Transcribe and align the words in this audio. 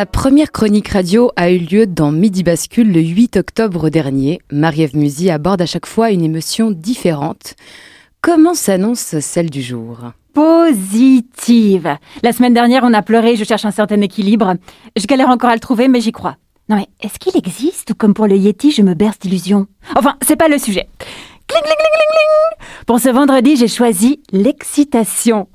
Sa 0.00 0.06
première 0.06 0.50
chronique 0.50 0.88
radio 0.88 1.30
a 1.36 1.50
eu 1.50 1.58
lieu 1.58 1.86
dans 1.86 2.10
Midi 2.10 2.42
Bascule 2.42 2.90
le 2.90 3.02
8 3.02 3.36
octobre 3.36 3.90
dernier. 3.90 4.40
Marie-Ève 4.50 4.96
Musy 4.96 5.28
aborde 5.28 5.60
à 5.60 5.66
chaque 5.66 5.84
fois 5.84 6.10
une 6.10 6.24
émotion 6.24 6.70
différente. 6.70 7.54
Comment 8.22 8.54
s'annonce 8.54 9.18
celle 9.18 9.50
du 9.50 9.60
jour? 9.60 9.98
Positive. 10.32 11.98
La 12.22 12.32
semaine 12.32 12.54
dernière, 12.54 12.82
on 12.82 12.94
a 12.94 13.02
pleuré, 13.02 13.36
je 13.36 13.44
cherche 13.44 13.66
un 13.66 13.70
certain 13.72 14.00
équilibre. 14.00 14.54
Je 14.96 15.06
galère 15.06 15.28
encore 15.28 15.50
à 15.50 15.54
le 15.54 15.60
trouver, 15.60 15.86
mais 15.86 16.00
j'y 16.00 16.12
crois. 16.12 16.36
Non 16.70 16.76
mais, 16.76 16.86
est-ce 17.02 17.18
qu'il 17.18 17.36
existe 17.36 17.90
ou 17.90 17.94
comme 17.94 18.14
pour 18.14 18.26
le 18.26 18.38
Yeti, 18.38 18.70
je 18.70 18.80
me 18.80 18.94
berce 18.94 19.18
d'illusions? 19.18 19.66
Enfin, 19.96 20.16
c'est 20.26 20.36
pas 20.36 20.48
le 20.48 20.56
sujet. 20.56 20.88
Cling, 21.46 21.62
cling, 21.62 21.76
cling. 21.76 22.84
Pour 22.86 23.00
ce 23.00 23.10
vendredi, 23.10 23.54
j'ai 23.56 23.68
choisi 23.68 24.22
l'excitation. 24.32 25.46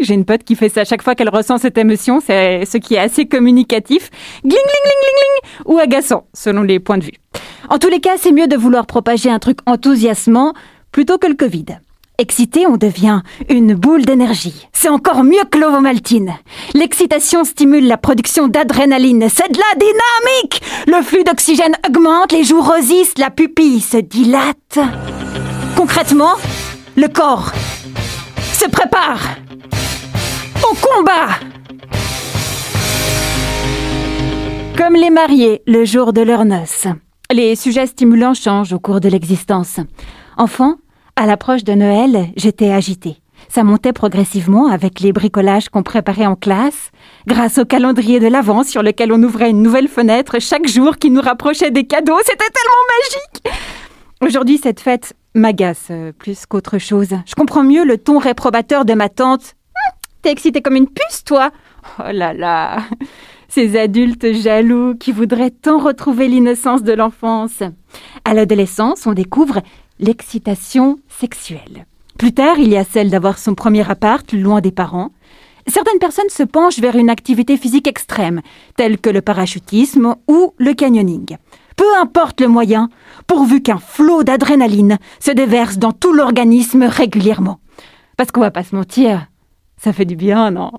J'ai 0.00 0.14
une 0.14 0.24
pote 0.24 0.44
qui 0.44 0.54
fait 0.54 0.68
ça 0.68 0.84
chaque 0.84 1.02
fois 1.02 1.14
qu'elle 1.14 1.28
ressent 1.28 1.58
cette 1.58 1.76
émotion, 1.76 2.20
c'est 2.24 2.64
ce 2.64 2.78
qui 2.78 2.94
est 2.94 2.98
assez 2.98 3.26
communicatif. 3.26 4.10
Gling, 4.44 4.52
gling, 4.52 4.84
gling, 4.84 5.00
gling, 5.02 5.52
ou 5.66 5.78
agaçant, 5.78 6.26
selon 6.34 6.62
les 6.62 6.78
points 6.78 6.98
de 6.98 7.04
vue. 7.04 7.18
En 7.68 7.78
tous 7.78 7.88
les 7.88 8.00
cas, 8.00 8.16
c'est 8.16 8.32
mieux 8.32 8.46
de 8.46 8.56
vouloir 8.56 8.86
propager 8.86 9.28
un 9.28 9.38
truc 9.38 9.58
enthousiasmant 9.66 10.54
plutôt 10.92 11.18
que 11.18 11.26
le 11.26 11.34
Covid. 11.34 11.66
Excité, 12.20 12.66
on 12.66 12.76
devient 12.76 13.20
une 13.48 13.74
boule 13.74 14.04
d'énergie. 14.04 14.68
C'est 14.72 14.88
encore 14.88 15.22
mieux 15.22 15.44
que 15.50 15.58
l'ovomaltine. 15.58 16.34
L'excitation 16.74 17.44
stimule 17.44 17.86
la 17.86 17.96
production 17.96 18.48
d'adrénaline. 18.48 19.28
C'est 19.28 19.52
de 19.52 19.58
la 19.58 19.78
dynamique 19.78 20.62
Le 20.88 21.02
flux 21.02 21.22
d'oxygène 21.22 21.76
augmente, 21.86 22.32
les 22.32 22.42
joues 22.42 22.60
rosissent, 22.60 23.18
la 23.18 23.30
pupille 23.30 23.80
se 23.80 23.98
dilate. 23.98 24.78
Concrètement, 25.76 26.34
le 26.96 27.06
corps 27.06 27.52
se 28.58 28.68
prépare 28.68 29.20
au 30.68 30.74
combat. 30.74 31.28
Comme 34.76 34.94
les 34.94 35.10
mariés 35.10 35.62
le 35.68 35.84
jour 35.84 36.12
de 36.12 36.22
leur 36.22 36.44
noces. 36.44 36.88
Les 37.32 37.54
sujets 37.54 37.86
stimulants 37.86 38.34
changent 38.34 38.72
au 38.72 38.80
cours 38.80 38.98
de 38.98 39.08
l'existence. 39.08 39.78
Enfant, 40.36 40.74
à 41.14 41.26
l'approche 41.26 41.62
de 41.62 41.74
Noël, 41.74 42.30
j'étais 42.36 42.72
agitée. 42.72 43.18
Ça 43.48 43.62
montait 43.62 43.92
progressivement 43.92 44.66
avec 44.66 44.98
les 44.98 45.12
bricolages 45.12 45.68
qu'on 45.68 45.84
préparait 45.84 46.26
en 46.26 46.34
classe, 46.34 46.90
grâce 47.28 47.58
au 47.58 47.64
calendrier 47.64 48.18
de 48.18 48.26
l'Avent 48.26 48.64
sur 48.64 48.82
lequel 48.82 49.12
on 49.12 49.22
ouvrait 49.22 49.50
une 49.50 49.62
nouvelle 49.62 49.88
fenêtre 49.88 50.40
chaque 50.40 50.66
jour 50.66 50.96
qui 50.96 51.10
nous 51.10 51.20
rapprochait 51.20 51.70
des 51.70 51.86
cadeaux. 51.86 52.18
C'était 52.24 52.38
tellement 52.38 53.52
magique 53.52 53.67
Aujourd'hui, 54.20 54.58
cette 54.58 54.80
fête 54.80 55.14
m'agace 55.34 55.88
euh, 55.90 56.12
plus 56.12 56.44
qu'autre 56.46 56.78
chose. 56.78 57.10
Je 57.24 57.34
comprends 57.36 57.62
mieux 57.62 57.84
le 57.84 57.98
ton 57.98 58.18
réprobateur 58.18 58.84
de 58.84 58.94
ma 58.94 59.08
tante. 59.08 59.54
Hum, 59.74 59.98
T'es 60.22 60.32
excitée 60.32 60.60
comme 60.60 60.74
une 60.76 60.88
puce, 60.88 61.22
toi 61.24 61.50
Oh 62.00 62.10
là 62.12 62.32
là 62.34 62.82
Ces 63.48 63.78
adultes 63.78 64.32
jaloux 64.32 64.94
qui 64.94 65.12
voudraient 65.12 65.52
tant 65.52 65.78
retrouver 65.78 66.28
l'innocence 66.28 66.82
de 66.82 66.92
l'enfance. 66.92 67.62
À 68.24 68.34
l'adolescence, 68.34 69.06
on 69.06 69.12
découvre 69.12 69.60
l'excitation 70.00 70.98
sexuelle. 71.08 71.86
Plus 72.18 72.32
tard, 72.32 72.58
il 72.58 72.68
y 72.68 72.76
a 72.76 72.84
celle 72.84 73.10
d'avoir 73.10 73.38
son 73.38 73.54
premier 73.54 73.88
appart 73.88 74.30
loin 74.32 74.60
des 74.60 74.72
parents. 74.72 75.12
Certaines 75.68 75.98
personnes 75.98 76.28
se 76.28 76.42
penchent 76.42 76.80
vers 76.80 76.96
une 76.96 77.10
activité 77.10 77.56
physique 77.56 77.86
extrême, 77.86 78.42
telle 78.76 78.98
que 78.98 79.10
le 79.10 79.22
parachutisme 79.22 80.16
ou 80.26 80.52
le 80.58 80.74
canyoning. 80.74 81.36
Peu 81.78 81.96
importe 81.98 82.42
le 82.42 82.48
moyen, 82.48 82.90
pourvu 83.26 83.62
qu'un 83.62 83.78
flot 83.78 84.22
d'adrénaline 84.22 84.98
se 85.18 85.30
déverse 85.30 85.78
dans 85.78 85.92
tout 85.92 86.12
l'organisme 86.12 86.82
régulièrement. 86.82 87.60
Parce 88.18 88.30
qu'on 88.30 88.40
va 88.40 88.50
pas 88.50 88.64
se 88.64 88.76
mentir, 88.76 89.28
ça 89.78 89.94
fait 89.94 90.04
du 90.04 90.16
bien, 90.16 90.50
non? 90.50 90.72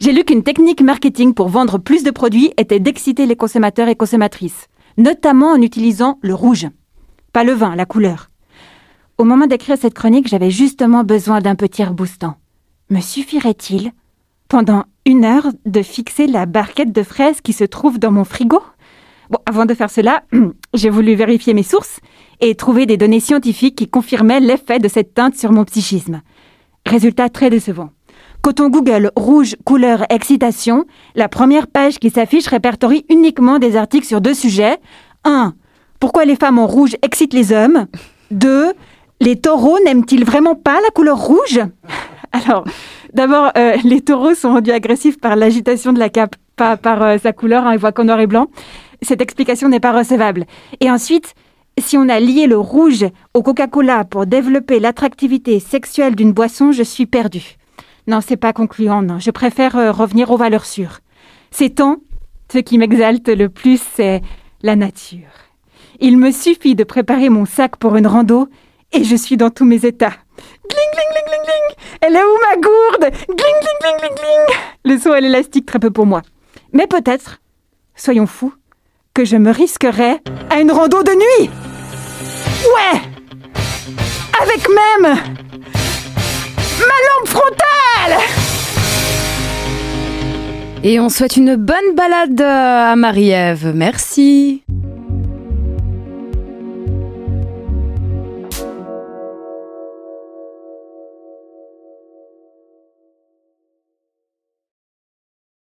J'ai 0.00 0.12
lu 0.12 0.24
qu'une 0.24 0.42
technique 0.42 0.82
marketing 0.82 1.32
pour 1.32 1.48
vendre 1.48 1.78
plus 1.78 2.02
de 2.02 2.10
produits 2.10 2.52
était 2.58 2.80
d'exciter 2.80 3.24
les 3.24 3.36
consommateurs 3.36 3.88
et 3.88 3.96
consommatrices 3.96 4.68
notamment 4.96 5.52
en 5.52 5.62
utilisant 5.62 6.18
le 6.22 6.34
rouge. 6.34 6.68
Pas 7.32 7.44
le 7.44 7.52
vin, 7.52 7.74
la 7.74 7.86
couleur. 7.86 8.30
Au 9.18 9.24
moment 9.24 9.46
d'écrire 9.46 9.78
cette 9.78 9.94
chronique, 9.94 10.28
j'avais 10.28 10.50
justement 10.50 11.04
besoin 11.04 11.40
d'un 11.40 11.54
petit 11.54 11.84
reboostant. 11.84 12.36
Me 12.90 13.00
suffirait-il, 13.00 13.92
pendant 14.52 14.84
une 15.06 15.24
heure, 15.24 15.46
de 15.64 15.80
fixer 15.80 16.26
la 16.26 16.44
barquette 16.44 16.92
de 16.92 17.02
fraises 17.02 17.40
qui 17.40 17.54
se 17.54 17.64
trouve 17.64 17.98
dans 17.98 18.10
mon 18.10 18.24
frigo 18.24 18.60
Bon, 19.30 19.38
avant 19.46 19.64
de 19.64 19.72
faire 19.72 19.88
cela, 19.90 20.24
j'ai 20.74 20.90
voulu 20.90 21.14
vérifier 21.14 21.54
mes 21.54 21.62
sources 21.62 22.00
et 22.42 22.54
trouver 22.54 22.84
des 22.84 22.98
données 22.98 23.18
scientifiques 23.18 23.76
qui 23.76 23.88
confirmaient 23.88 24.40
l'effet 24.40 24.78
de 24.78 24.88
cette 24.88 25.14
teinte 25.14 25.36
sur 25.36 25.52
mon 25.52 25.64
psychisme. 25.64 26.20
Résultat 26.84 27.30
très 27.30 27.48
décevant. 27.48 27.92
Quand 28.42 28.60
on 28.60 28.68
Google 28.68 29.10
rouge, 29.16 29.56
couleur, 29.64 30.04
excitation, 30.10 30.84
la 31.14 31.30
première 31.30 31.66
page 31.66 31.98
qui 31.98 32.10
s'affiche 32.10 32.46
répertorie 32.46 33.06
uniquement 33.08 33.58
des 33.58 33.74
articles 33.74 34.06
sur 34.06 34.20
deux 34.20 34.34
sujets. 34.34 34.76
1. 35.24 35.54
Pourquoi 35.98 36.26
les 36.26 36.36
femmes 36.36 36.58
en 36.58 36.66
rouge 36.66 36.94
excitent 37.00 37.32
les 37.32 37.54
hommes? 37.54 37.86
2. 38.32 38.74
Les 39.22 39.40
taureaux 39.40 39.78
n'aiment-ils 39.86 40.26
vraiment 40.26 40.56
pas 40.56 40.78
la 40.82 40.90
couleur 40.90 41.16
rouge? 41.16 41.58
Alors, 42.32 42.64
d'abord, 43.12 43.50
euh, 43.56 43.76
les 43.84 44.00
taureaux 44.00 44.34
sont 44.34 44.52
rendus 44.52 44.70
agressifs 44.72 45.18
par 45.20 45.36
l'agitation 45.36 45.92
de 45.92 45.98
la 45.98 46.08
cape, 46.08 46.36
pas 46.56 46.76
par 46.76 47.02
euh, 47.02 47.18
sa 47.18 47.32
couleur, 47.32 47.66
hein, 47.66 47.72
ils 47.74 47.78
voient 47.78 47.92
qu'en 47.92 48.04
noir 48.04 48.20
et 48.20 48.26
blanc. 48.26 48.48
Cette 49.02 49.20
explication 49.20 49.68
n'est 49.68 49.80
pas 49.80 49.92
recevable. 49.92 50.46
Et 50.80 50.90
ensuite, 50.90 51.34
si 51.78 51.96
on 51.96 52.08
a 52.08 52.20
lié 52.20 52.46
le 52.46 52.58
rouge 52.58 53.04
au 53.34 53.42
Coca-Cola 53.42 54.04
pour 54.04 54.26
développer 54.26 54.78
l'attractivité 54.78 55.60
sexuelle 55.60 56.14
d'une 56.14 56.32
boisson, 56.32 56.72
je 56.72 56.82
suis 56.82 57.06
perdue. 57.06 57.56
Non, 58.06 58.20
c'est 58.20 58.36
pas 58.36 58.52
concluant, 58.52 59.02
non. 59.02 59.18
Je 59.18 59.30
préfère 59.30 59.76
euh, 59.76 59.92
revenir 59.92 60.30
aux 60.30 60.36
valeurs 60.36 60.66
sûres. 60.66 61.00
Ces 61.50 61.70
temps, 61.70 61.98
ce 62.52 62.58
qui 62.58 62.78
m'exalte 62.78 63.28
le 63.28 63.48
plus, 63.48 63.80
c'est 63.94 64.22
la 64.62 64.76
nature. 64.76 65.28
Il 66.00 66.18
me 66.18 66.30
suffit 66.30 66.74
de 66.74 66.84
préparer 66.84 67.28
mon 67.28 67.44
sac 67.44 67.76
pour 67.76 67.96
une 67.96 68.06
rando 68.06 68.48
et 68.92 69.04
je 69.04 69.16
suis 69.16 69.36
dans 69.36 69.50
tous 69.50 69.64
mes 69.64 69.86
états. 69.86 70.14
Gling, 70.68 70.90
gling, 70.92 71.10
gling, 71.12 71.26
gling, 71.26 71.44
gling. 71.44 71.91
Elle 72.04 72.16
est 72.16 72.22
où 72.22 72.38
ma 72.40 72.56
gourde? 72.56 73.14
Gling, 73.28 73.36
gling, 73.36 73.78
gling, 73.80 73.96
gling, 73.98 74.14
gling. 74.16 74.56
Le 74.84 74.98
saut 74.98 75.12
à 75.12 75.20
l'élastique, 75.20 75.66
très 75.66 75.78
peu 75.78 75.92
pour 75.92 76.04
moi. 76.04 76.22
Mais 76.72 76.88
peut-être, 76.88 77.40
soyons 77.94 78.26
fous, 78.26 78.52
que 79.14 79.24
je 79.24 79.36
me 79.36 79.52
risquerais 79.52 80.20
à 80.50 80.60
une 80.60 80.72
rando 80.72 81.04
de 81.04 81.12
nuit. 81.12 81.50
Ouais 82.74 83.00
Avec 84.42 84.68
même 84.68 85.14
ma 86.80 86.98
lampe 87.06 87.28
frontale 87.28 88.18
Et 90.82 90.98
on 90.98 91.08
souhaite 91.08 91.36
une 91.36 91.54
bonne 91.54 91.94
balade 91.94 92.40
à 92.40 92.96
Marie-Ève. 92.96 93.70
Merci. 93.76 94.64